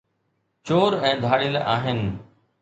چور 0.67 0.91
۽ 1.09 1.11
ڌاڙيل 1.27 1.55
آهن 1.75 1.99